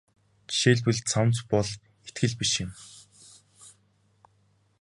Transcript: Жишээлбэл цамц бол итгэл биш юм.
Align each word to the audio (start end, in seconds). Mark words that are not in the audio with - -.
Жишээлбэл 0.51 0.99
цамц 1.09 1.35
бол 1.51 1.69
итгэл 2.07 2.33
биш 2.39 2.51
юм. 2.63 2.71